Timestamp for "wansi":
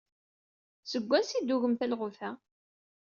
1.09-1.35